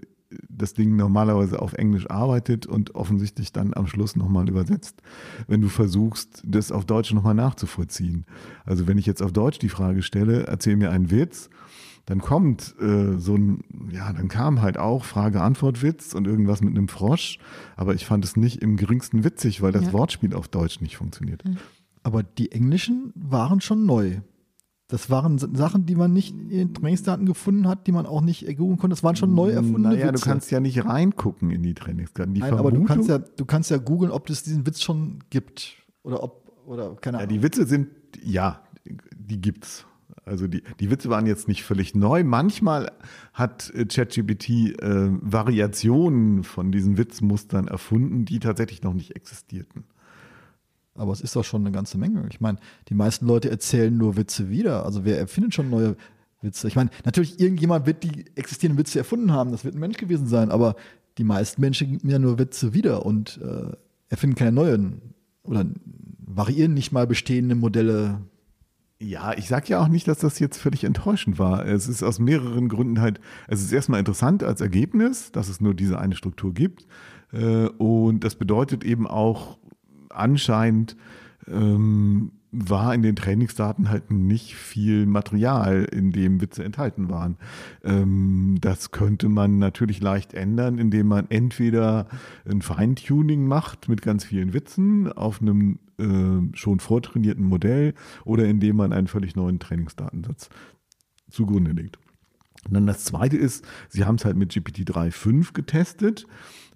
[0.49, 5.01] das Ding normalerweise auf Englisch arbeitet und offensichtlich dann am Schluss nochmal übersetzt,
[5.47, 8.25] wenn du versuchst, das auf Deutsch nochmal nachzuvollziehen.
[8.65, 11.49] Also wenn ich jetzt auf Deutsch die Frage stelle, erzähl mir einen Witz,
[12.05, 16.87] dann kommt äh, so ein, ja, dann kam halt auch Frage-Antwort-Witz und irgendwas mit einem
[16.87, 17.37] Frosch,
[17.75, 19.93] aber ich fand es nicht im geringsten witzig, weil das ja.
[19.93, 21.43] Wortspiel auf Deutsch nicht funktioniert.
[22.03, 24.21] Aber die englischen waren schon neu.
[24.89, 28.45] Das waren Sachen, die man nicht in den Trainingsdaten gefunden hat, die man auch nicht
[28.57, 28.95] googeln konnte.
[28.95, 30.23] Das waren schon neu erfundene naja, Witze.
[30.23, 32.33] du kannst ja nicht reingucken in die Trainingsdaten.
[32.33, 35.19] Die Nein, aber du kannst ja, du kannst ja googeln, ob es diesen Witz schon
[35.29, 37.29] gibt oder ob oder keine Ahnung.
[37.29, 37.89] Ja, die Witze sind
[38.23, 38.63] ja,
[39.13, 39.85] die gibt's.
[40.23, 42.23] Also die, die Witze waren jetzt nicht völlig neu.
[42.23, 42.91] Manchmal
[43.33, 49.85] hat äh, ChatGPT äh, Variationen von diesen Witzmustern erfunden, die tatsächlich noch nicht existierten.
[50.97, 52.27] Aber es ist doch schon eine ganze Menge.
[52.31, 52.57] Ich meine,
[52.89, 54.85] die meisten Leute erzählen nur Witze wieder.
[54.85, 55.95] Also wer erfindet schon neue
[56.41, 56.67] Witze?
[56.67, 59.51] Ich meine, natürlich, irgendjemand wird die existierenden Witze erfunden haben.
[59.51, 60.51] Das wird ein Mensch gewesen sein.
[60.51, 60.75] Aber
[61.17, 63.71] die meisten Menschen geben ja nur Witze wieder und äh,
[64.09, 65.01] erfinden keine neuen
[65.43, 65.65] oder
[66.19, 68.21] variieren nicht mal bestehende Modelle.
[68.99, 71.65] Ja, ich sage ja auch nicht, dass das jetzt völlig enttäuschend war.
[71.65, 75.73] Es ist aus mehreren Gründen halt, es ist erstmal interessant als Ergebnis, dass es nur
[75.73, 76.87] diese eine Struktur gibt.
[77.31, 79.59] Äh, und das bedeutet eben auch,
[80.17, 80.95] anscheinend
[81.47, 87.37] ähm, war in den Trainingsdaten halt nicht viel Material, in dem Witze enthalten waren.
[87.83, 92.07] Ähm, das könnte man natürlich leicht ändern, indem man entweder
[92.49, 98.77] ein Feintuning macht mit ganz vielen Witzen auf einem äh, schon vortrainierten Modell oder indem
[98.77, 100.49] man einen völlig neuen Trainingsdatensatz
[101.29, 101.99] zugrunde legt.
[102.65, 106.27] Und dann das zweite ist, sie haben es halt mit GPT-3.5 getestet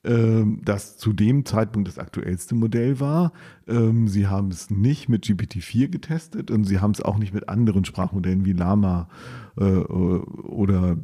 [0.03, 3.33] das zu dem Zeitpunkt das aktuellste Modell war.
[3.67, 7.49] Ähm, sie haben es nicht mit GPT-4 getestet und sie haben es auch nicht mit
[7.49, 9.09] anderen Sprachmodellen wie Lama
[9.57, 10.97] äh, oder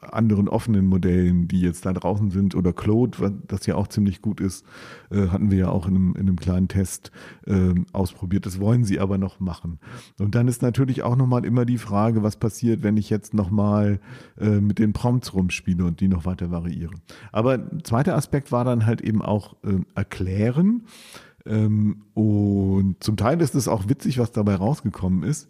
[0.00, 4.40] anderen offenen Modellen, die jetzt da draußen sind, oder Claude, das ja auch ziemlich gut
[4.40, 4.64] ist,
[5.10, 7.10] äh, hatten wir ja auch in einem, in einem kleinen Test
[7.46, 8.46] äh, ausprobiert.
[8.46, 9.78] Das wollen sie aber noch machen.
[10.18, 14.00] Und dann ist natürlich auch nochmal immer die Frage, was passiert, wenn ich jetzt nochmal
[14.38, 16.94] äh, mit den Prompts rumspiele und die noch weiter variiere.
[17.32, 20.84] Aber zweiter Aspekt war dann halt eben auch äh, erklären.
[21.46, 25.48] Ähm, und zum Teil ist es auch witzig, was dabei rausgekommen ist,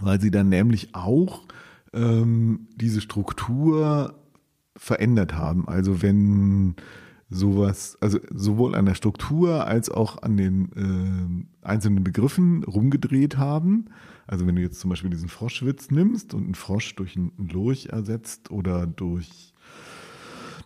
[0.00, 1.42] weil sie dann nämlich auch
[1.92, 4.14] ähm, diese Struktur
[4.76, 5.68] verändert haben.
[5.68, 6.76] Also wenn
[7.30, 13.86] sowas, also sowohl an der Struktur als auch an den äh, einzelnen Begriffen rumgedreht haben.
[14.26, 17.86] Also wenn du jetzt zum Beispiel diesen Froschwitz nimmst und einen Frosch durch einen Lurch
[17.86, 19.52] ersetzt oder durch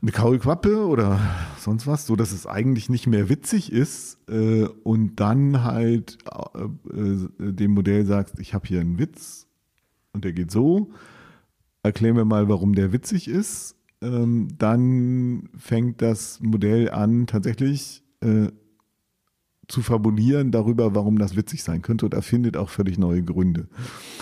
[0.01, 1.21] eine Kaulquappe oder
[1.59, 6.19] sonst was, so dass es eigentlich nicht mehr witzig ist äh, und dann halt
[6.55, 9.47] äh, äh, dem Modell sagst, ich habe hier einen Witz
[10.13, 10.91] und der geht so,
[11.83, 18.49] erklär mir mal, warum der witzig ist, ähm, dann fängt das Modell an, tatsächlich äh,
[19.69, 23.69] zu fabulieren darüber, warum das witzig sein könnte und erfindet auch völlig neue Gründe.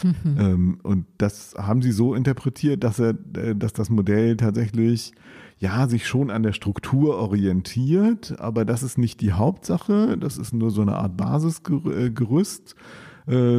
[0.03, 0.15] Mhm.
[0.41, 5.13] Ähm, und das haben sie so interpretiert, dass er, äh, dass das Modell tatsächlich
[5.59, 10.55] ja sich schon an der Struktur orientiert, aber das ist nicht die Hauptsache, das ist
[10.55, 12.75] nur so eine Art Basisgerüst.
[12.75, 13.10] Äh,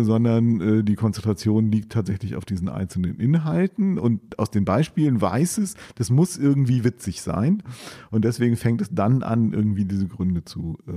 [0.04, 5.60] sondern äh, die Konzentration liegt tatsächlich auf diesen einzelnen Inhalten und aus den Beispielen weiß
[5.60, 7.64] es, das muss irgendwie witzig sein
[8.10, 10.92] und deswegen fängt es dann an, irgendwie diese Gründe zu, äh,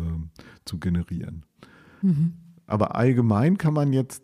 [0.64, 1.44] zu generieren.
[2.02, 2.34] Mhm.
[2.66, 4.22] Aber allgemein kann man jetzt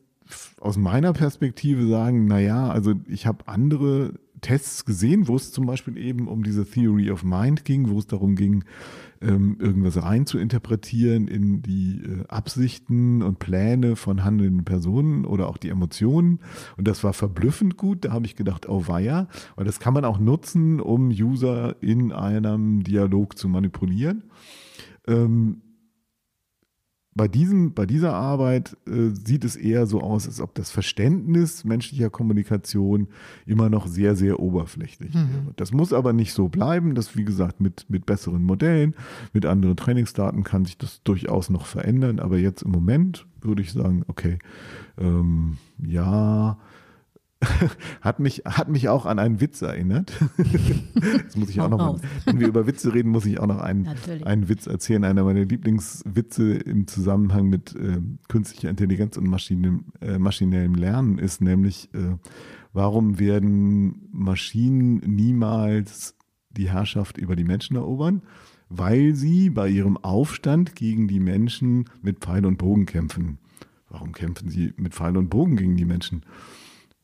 [0.61, 5.99] aus meiner Perspektive sagen, naja, also ich habe andere Tests gesehen, wo es zum Beispiel
[5.99, 8.65] eben um diese Theory of Mind ging, wo es darum ging,
[9.21, 15.49] ähm, irgendwas rein zu interpretieren in die äh, Absichten und Pläne von handelnden Personen oder
[15.49, 16.41] auch die Emotionen.
[16.77, 18.05] Und das war verblüffend gut.
[18.05, 19.29] Da habe ich gedacht, oh weia.
[19.57, 24.25] Und das kann man auch nutzen, um User in einem Dialog zu manipulieren.
[25.07, 25.63] Ähm,
[27.21, 31.65] bei, diesem, bei dieser Arbeit äh, sieht es eher so aus, als ob das Verständnis
[31.65, 33.09] menschlicher Kommunikation
[33.45, 35.29] immer noch sehr, sehr oberflächlich mhm.
[35.29, 35.55] wäre.
[35.57, 36.95] Das muss aber nicht so bleiben.
[36.95, 38.95] Das, wie gesagt, mit, mit besseren Modellen,
[39.35, 42.21] mit anderen Trainingsdaten kann sich das durchaus noch verändern.
[42.21, 44.39] Aber jetzt im Moment würde ich sagen, okay,
[44.97, 46.57] ähm, ja,
[48.01, 50.13] hat mich, hat mich auch an einen Witz erinnert.
[50.95, 53.59] Jetzt muss ich auch noch, mal, wenn wir über Witze reden, muss ich auch noch
[53.59, 53.89] einen,
[54.25, 55.05] einen Witz erzählen.
[55.05, 61.41] Einer meiner Lieblingswitze im Zusammenhang mit äh, künstlicher Intelligenz und Maschinen, äh, maschinellem Lernen ist
[61.41, 62.17] nämlich, äh,
[62.73, 66.17] warum werden Maschinen niemals
[66.51, 68.23] die Herrschaft über die Menschen erobern?
[68.69, 73.39] Weil sie bei ihrem Aufstand gegen die Menschen mit Pfeil und Bogen kämpfen.
[73.89, 76.23] Warum kämpfen sie mit Pfeil und Bogen gegen die Menschen?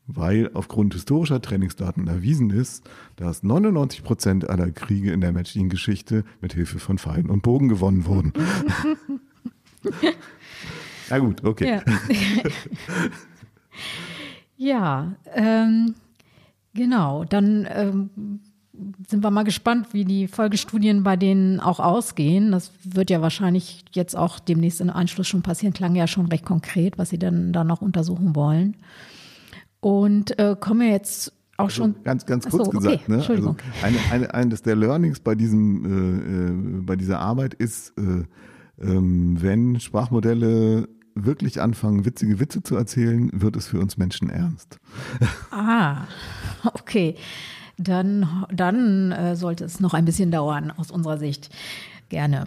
[0.07, 6.23] Weil aufgrund historischer Trainingsdaten erwiesen ist, dass 99 Prozent aller Kriege in der menschlichen Geschichte
[6.41, 8.33] mit Hilfe von Pfeilen und Bogen gewonnen wurden.
[11.09, 11.81] Na gut, okay.
[11.85, 11.93] Ja,
[14.57, 15.95] ja ähm,
[16.73, 17.23] genau.
[17.25, 18.09] Dann ähm,
[19.07, 22.51] sind wir mal gespannt, wie die Folgestudien bei denen auch ausgehen.
[22.51, 25.73] Das wird ja wahrscheinlich jetzt auch demnächst in Anschluss schon passieren.
[25.73, 28.75] Klang ja schon recht konkret, was sie dann da noch untersuchen wollen.
[29.79, 32.03] Und äh, kommen wir jetzt auch also schon.
[32.03, 33.11] Ganz, ganz kurz so, gesagt, okay.
[33.11, 33.25] ne?
[33.27, 38.23] Also eine, eine, eines der Learnings bei diesem, äh, äh, bei dieser Arbeit ist, äh,
[38.79, 44.79] ähm, wenn Sprachmodelle wirklich anfangen, witzige Witze zu erzählen, wird es für uns Menschen ernst.
[45.51, 46.05] Ah,
[46.63, 47.15] okay.
[47.77, 51.49] Dann, dann äh, sollte es noch ein bisschen dauern aus unserer Sicht.
[52.09, 52.45] Gerne.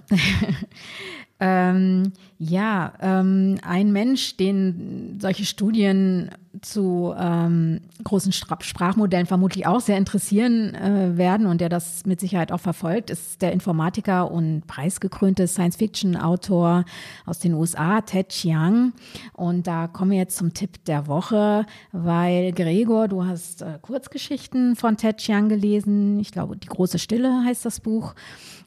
[1.41, 2.13] ähm,
[2.43, 6.31] ja, ähm, ein Mensch, den solche Studien
[6.63, 12.51] zu ähm, großen Sprachmodellen vermutlich auch sehr interessieren äh, werden und der das mit Sicherheit
[12.51, 16.87] auch verfolgt, ist der Informatiker und preisgekrönte Science-Fiction-Autor
[17.27, 18.95] aus den USA, Ted Chiang.
[19.35, 24.77] Und da kommen wir jetzt zum Tipp der Woche, weil Gregor, du hast äh, Kurzgeschichten
[24.77, 26.19] von Ted Chiang gelesen.
[26.19, 28.15] Ich glaube, Die große Stille heißt das Buch.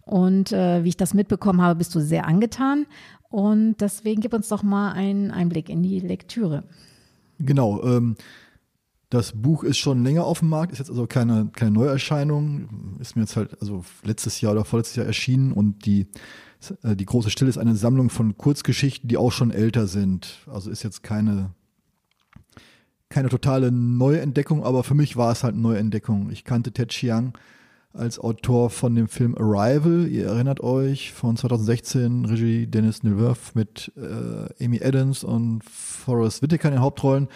[0.06, 2.86] Und äh, wie ich das mitbekommen habe, bist du sehr angetan.
[3.34, 6.66] Und deswegen gib uns doch mal einen Einblick in die Lektüre.
[7.40, 7.84] Genau.
[7.84, 8.16] Ähm,
[9.10, 13.00] das Buch ist schon länger auf dem Markt, ist jetzt also keine, keine Neuerscheinung.
[13.00, 16.06] Ist mir jetzt halt also letztes Jahr oder vorletztes Jahr erschienen und die,
[16.84, 20.38] äh, die große Stille ist eine Sammlung von Kurzgeschichten, die auch schon älter sind.
[20.46, 21.56] Also ist jetzt keine,
[23.10, 26.30] keine totale Neuentdeckung, aber für mich war es halt eine Neuentdeckung.
[26.30, 27.36] Ich kannte Ted Chiang
[27.94, 30.08] als Autor von dem Film Arrival.
[30.08, 36.70] Ihr erinnert euch von 2016, Regie Dennis Villeneuve mit äh, Amy Adams und Forrest Whitaker
[36.70, 37.28] in den Hauptrollen,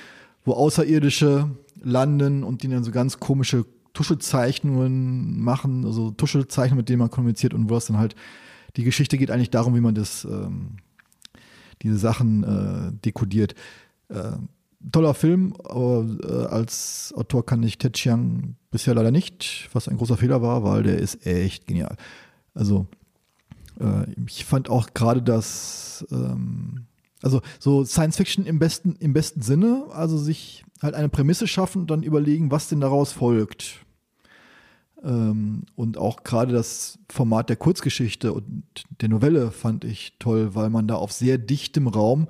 [0.45, 1.49] wo Außerirdische
[1.83, 7.53] landen und die dann so ganz komische Tuschezeichnungen machen, also Tuschezeichnungen, mit denen man kommuniziert
[7.53, 8.15] und wo es dann halt
[8.75, 10.77] die Geschichte geht eigentlich darum, wie man das ähm,
[11.81, 13.55] diese Sachen äh, dekodiert.
[14.09, 14.33] Äh,
[14.91, 19.97] toller Film, aber äh, als Autor kann ich Ted Chiang bisher leider nicht, was ein
[19.97, 21.95] großer Fehler war, weil der ist echt genial.
[22.53, 22.87] Also
[23.79, 26.85] äh, ich fand auch gerade das, ähm,
[27.21, 31.81] also so Science Fiction im besten, im besten Sinne, also sich halt eine Prämisse schaffen
[31.81, 33.85] und dann überlegen, was denn daraus folgt.
[35.03, 38.63] Ähm, und auch gerade das Format der Kurzgeschichte und
[39.01, 42.27] der Novelle fand ich toll, weil man da auf sehr dichtem Raum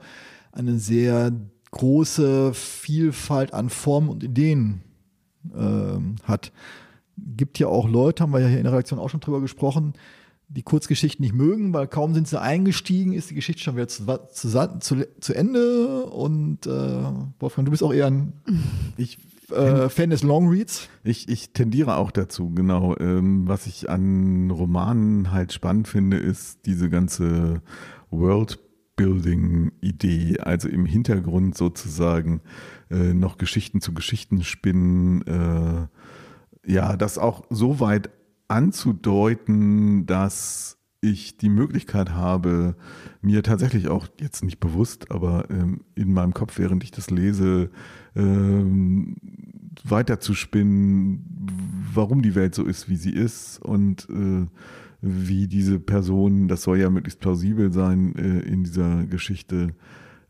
[0.52, 1.32] eine sehr
[1.72, 4.82] große Vielfalt an Formen und Ideen
[5.56, 6.52] äh, hat.
[7.18, 9.94] Gibt ja auch Leute, haben wir ja hier in der Redaktion auch schon drüber gesprochen,
[10.50, 14.06] die Kurzgeschichten nicht mögen, weil kaum sind sie eingestiegen, ist die Geschichte schon wieder zu,
[14.32, 16.06] zu, zu, zu Ende.
[16.06, 17.04] Und äh,
[17.40, 18.34] Wolfgang, du bist auch eher ein
[18.98, 19.18] ich,
[19.52, 20.90] äh, Fan des Longreads.
[21.04, 22.96] Ich, ich tendiere auch dazu, genau.
[22.98, 27.62] Ähm, was ich an Romanen halt spannend finde, ist diese ganze
[28.98, 32.42] Worldbuilding-Idee, also im Hintergrund sozusagen
[32.90, 35.22] äh, noch Geschichten zu Geschichten spinnen.
[35.24, 35.88] Äh,
[36.72, 38.10] ja, das auch so weit
[38.48, 42.76] anzudeuten, dass ich die Möglichkeit habe,
[43.22, 47.70] mir tatsächlich auch jetzt nicht bewusst, aber ähm, in meinem Kopf, während ich das lese,
[48.16, 49.16] ähm,
[49.84, 51.24] weiterzuspinnen,
[51.94, 54.48] warum die Welt so ist, wie sie ist und äh,
[55.10, 59.76] wie diese Person, das soll ja möglichst plausibel sein, äh, in dieser Geschichte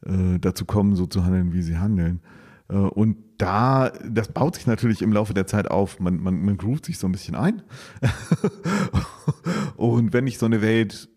[0.05, 2.21] äh, dazu kommen, so zu handeln, wie sie handeln.
[2.69, 5.99] Äh, und da, das baut sich natürlich im Laufe der Zeit auf.
[5.99, 7.61] Man, man, man groovt sich so ein bisschen ein.
[9.75, 11.09] und wenn ich so eine Welt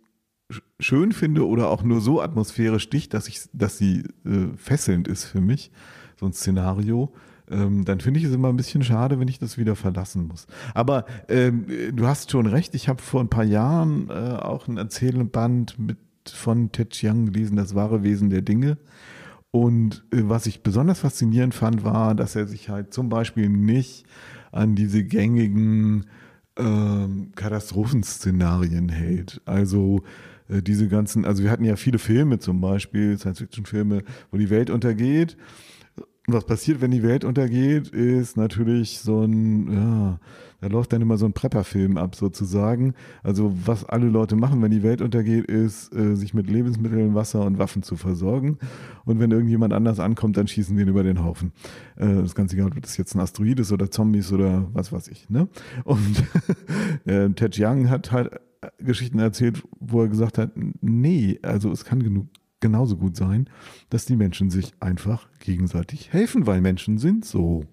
[0.79, 5.25] schön finde oder auch nur so atmosphärisch dicht, dass ich, dass sie äh, fesselnd ist
[5.25, 5.71] für mich,
[6.19, 7.13] so ein Szenario,
[7.51, 10.47] ähm, dann finde ich es immer ein bisschen schade, wenn ich das wieder verlassen muss.
[10.75, 14.77] Aber ähm, du hast schon recht, ich habe vor ein paar Jahren äh, auch ein
[14.77, 18.79] Erzählband mit von Ted Chiang gelesen, das wahre Wesen der Dinge.
[19.51, 24.07] Und äh, was ich besonders faszinierend fand, war, dass er sich halt zum Beispiel nicht
[24.53, 26.07] an diese gängigen
[26.57, 29.41] ähm, Katastrophenszenarien hält.
[29.45, 30.03] Also
[30.49, 34.71] äh, diese ganzen, also wir hatten ja viele Filme zum Beispiel, Science-Fiction-Filme, wo die Welt
[34.71, 35.37] untergeht
[36.33, 40.19] was passiert, wenn die Welt untergeht, ist natürlich so ein, ja,
[40.61, 42.95] da läuft dann immer so ein Prepper-Film ab sozusagen.
[43.23, 47.45] Also was alle Leute machen, wenn die Welt untergeht, ist, äh, sich mit Lebensmitteln, Wasser
[47.45, 48.59] und Waffen zu versorgen.
[49.05, 51.53] Und wenn irgendjemand anders ankommt, dann schießen sie ihn über den Haufen.
[51.97, 55.09] Äh, das Ganze egal, ob das jetzt ein Asteroid ist oder Zombies oder was weiß
[55.09, 55.31] ich.
[55.31, 55.49] Ne?
[55.85, 56.25] Und
[57.07, 58.39] äh, Ted Young hat halt
[58.79, 62.27] Geschichten erzählt, wo er gesagt hat, nee, also es kann genug
[62.61, 63.49] genauso gut sein,
[63.89, 67.65] dass die Menschen sich einfach gegenseitig helfen, weil Menschen sind so.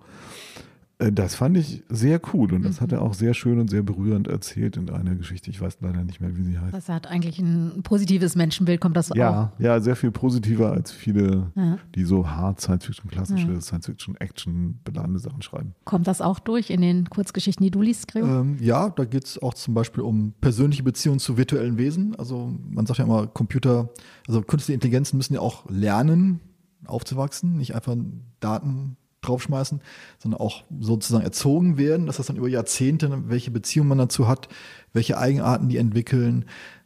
[1.00, 2.84] Äh, das fand ich sehr cool und das mhm.
[2.84, 5.50] hat er auch sehr schön und sehr berührend erzählt in einer Geschichte.
[5.50, 6.74] Ich weiß leider nicht mehr, wie sie heißt.
[6.74, 9.60] Das hat eigentlich ein positives Menschenbild, kommt das ja, auch?
[9.60, 11.78] Ja, sehr viel positiver als viele, ja.
[11.96, 13.62] die so hart Science-Fiction, klassische ja.
[13.62, 15.76] Science-Fiction, Action beladene Sachen schreiben.
[15.86, 18.42] Kommt das auch durch in den Kurzgeschichten, die du liest, Gregor?
[18.42, 22.16] Ähm, ja, da geht es auch zum Beispiel um persönliche Beziehungen zu virtuellen Wesen.
[22.16, 23.90] Also man sagt ja immer, Computer,
[24.28, 26.40] also künstliche Intelligenzen müssen ja auch lernen,
[26.86, 27.96] aufzuwachsen, nicht einfach
[28.40, 29.82] Daten draufschmeißen,
[30.20, 34.50] sondern auch sozusagen erzogen werden, dass das dann über Jahrzehnte, welche Beziehung man dazu hat,
[34.94, 36.46] welche Eigenarten die entwickeln.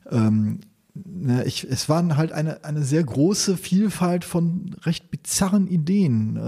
[0.09, 0.59] Ähm,
[0.93, 6.41] ne, ich, es war halt eine, eine sehr große Vielfalt von recht bizarren Ideen, äh,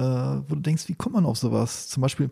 [0.49, 1.87] wo du denkst, wie kommt man auf sowas?
[1.87, 2.29] Zum Beispiel,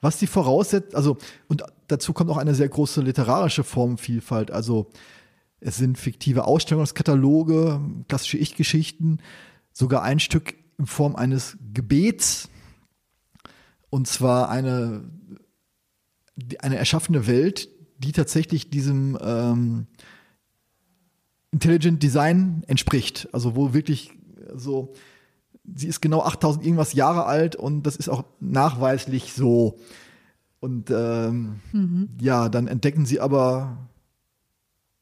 [0.00, 1.16] was die voraussetzt, also,
[1.48, 4.90] und dazu kommt auch eine sehr große literarische Formvielfalt, also
[5.60, 9.18] es sind fiktive Ausstellungskataloge, klassische Ich-Geschichten,
[9.72, 12.48] sogar ein Stück in Form eines Gebets,
[13.90, 15.04] und zwar eine,
[16.60, 19.86] eine erschaffene Welt, die tatsächlich diesem ähm,
[21.50, 23.28] Intelligent Design entspricht.
[23.32, 24.12] Also wo wirklich
[24.54, 24.94] so,
[25.74, 29.78] sie ist genau 8000 irgendwas Jahre alt und das ist auch nachweislich so.
[30.60, 32.10] Und ähm, mhm.
[32.20, 33.88] ja, dann entdecken sie aber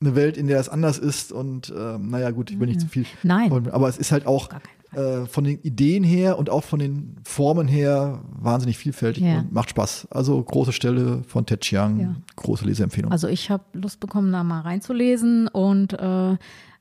[0.01, 2.89] eine Welt, in der es anders ist und ähm, naja gut, ich will nicht zu
[2.89, 3.07] viel.
[3.23, 3.51] Nein.
[3.71, 4.51] Aber es ist halt auch
[4.93, 9.41] äh, von den Ideen her und auch von den Formen her wahnsinnig vielfältig ja.
[9.41, 10.09] und macht Spaß.
[10.11, 12.17] Also große Stelle von Ted Chiang, ja.
[12.37, 13.11] große Leseempfehlung.
[13.11, 16.37] Also ich habe Lust bekommen, da mal reinzulesen und äh,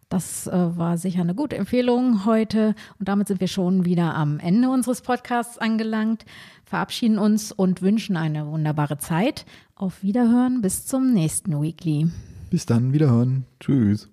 [0.10, 2.76] das äh, war sicher eine gute Empfehlung heute.
[3.00, 6.26] Und damit sind wir schon wieder am Ende unseres Podcasts angelangt,
[6.64, 9.46] verabschieden uns und wünschen eine wunderbare Zeit.
[9.74, 12.08] Auf Wiederhören, bis zum nächsten Weekly.
[12.50, 13.46] Bis dann, Wiederhören.
[13.60, 14.10] Tschüss.